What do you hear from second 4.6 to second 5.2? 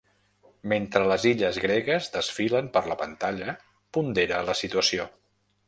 situació.